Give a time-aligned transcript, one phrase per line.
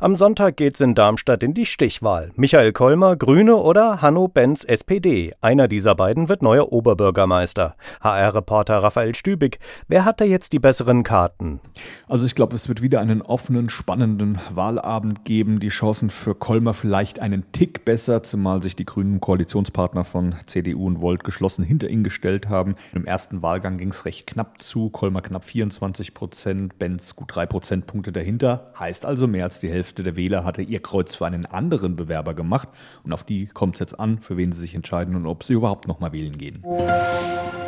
[0.00, 2.30] Am Sonntag geht's in Darmstadt in die Stichwahl.
[2.36, 5.32] Michael Kolmer, Grüne oder Hanno Benz, SPD.
[5.40, 7.76] Einer dieser beiden wird neuer Oberbürgermeister.
[8.00, 9.58] HR-Reporter Raphael Stübig.
[9.88, 11.60] Wer hat da jetzt die besseren Karten?
[12.08, 15.60] Also ich glaube, es wird wieder einen offenen, spannenden Wahlabend geben.
[15.60, 20.86] Die Chancen für Kolmer vielleicht einen Tick besser, zumal sich die grünen Koalitionspartner von CDU
[20.86, 22.74] und Volt geschlossen hinter ihn gestellt haben.
[22.94, 24.90] Im ersten Wahlgang ging es recht knapp zu.
[24.90, 28.72] Kolmer knapp 24 Prozent, Benz gut drei Prozentpunkte dahinter.
[28.78, 32.34] Heißt also mehr als die Hälfte der Wähler hatte ihr Kreuz für einen anderen Bewerber
[32.34, 32.68] gemacht.
[33.02, 35.54] Und auf die kommt es jetzt an, für wen sie sich entscheiden und ob sie
[35.54, 36.64] überhaupt noch mal wählen gehen.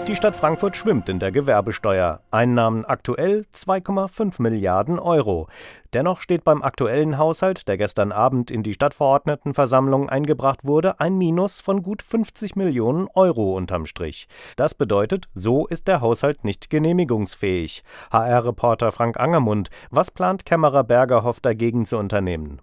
[0.06, 2.20] Die Stadt Frankfurt schwimmt in der Gewerbesteuer.
[2.30, 5.48] Einnahmen aktuell 2,5 Milliarden Euro.
[5.94, 11.60] Dennoch steht beim aktuellen Haushalt, der gestern Abend in die Stadtverordnetenversammlung eingebracht wurde, ein Minus
[11.60, 14.26] von gut 50 Millionen Euro unterm Strich.
[14.56, 17.84] Das bedeutet, so ist der Haushalt nicht genehmigungsfähig.
[18.10, 22.58] HR-Reporter Frank Angermund, was plant Kämmerer Bergerhoff dagegen zu unternehmen?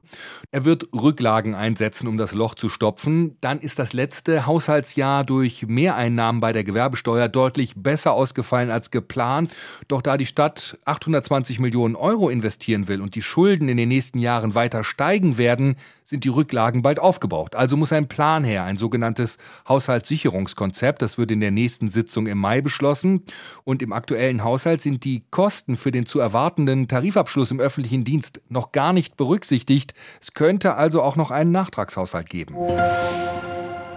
[0.51, 3.37] Er wird Rücklagen einsetzen, um das Loch zu stopfen.
[3.39, 9.55] Dann ist das letzte Haushaltsjahr durch Mehreinnahmen bei der Gewerbesteuer deutlich besser ausgefallen als geplant.
[9.87, 14.19] Doch da die Stadt 820 Millionen Euro investieren will und die Schulden in den nächsten
[14.19, 17.55] Jahren weiter steigen werden, sind die Rücklagen bald aufgebraucht.
[17.55, 21.01] Also muss ein Plan her, ein sogenanntes Haushaltssicherungskonzept.
[21.01, 23.23] Das wird in der nächsten Sitzung im Mai beschlossen.
[23.63, 28.41] Und im aktuellen Haushalt sind die Kosten für den zu erwartenden Tarifabschluss im öffentlichen Dienst
[28.49, 29.93] noch gar nicht berücksichtigt.
[30.21, 32.55] Es könnte also auch noch einen Nachtragshaushalt geben.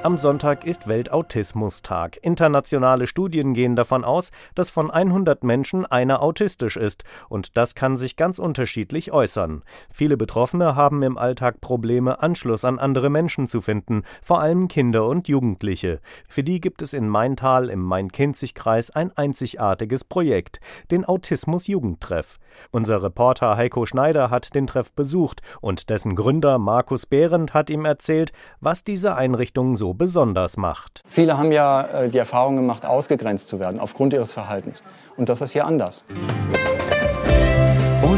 [0.04, 2.18] Am Sonntag ist Weltautismustag.
[2.20, 7.04] Internationale Studien gehen davon aus, dass von 100 Menschen einer autistisch ist.
[7.30, 9.62] Und das kann sich ganz unterschiedlich äußern.
[9.90, 15.06] Viele Betroffene haben im Alltag Probleme, Anschluss an andere Menschen zu finden, vor allem Kinder
[15.06, 16.00] und Jugendliche.
[16.28, 20.60] Für die gibt es in Maintal im Main-Kinzig-Kreis ein einzigartiges Projekt,
[20.90, 22.38] den Autismus-Jugendtreff.
[22.70, 27.86] Unser Reporter Heiko Schneider hat den Treff besucht und dessen Gründer Markus Behrendt hat ihm
[27.86, 31.00] erzählt, was diese Einrichtung so besonders macht.
[31.06, 34.82] Viele haben ja äh, die Erfahrung gemacht, ausgegrenzt zu werden aufgrund ihres Verhaltens.
[35.16, 36.04] Und das ist hier anders.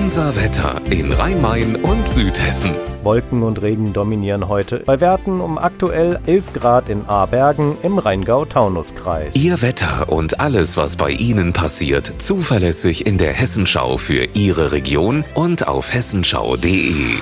[0.07, 2.71] Unser Wetter in Rhein-Main und Südhessen.
[3.03, 9.35] Wolken und Regen dominieren heute bei Werten um aktuell 11 Grad in Ahrbergen im Rheingau-Taunus-Kreis.
[9.35, 15.25] Ihr Wetter und alles, was bei Ihnen passiert, zuverlässig in der Hessenschau für Ihre Region
[15.35, 17.17] und auf hessenschau.de.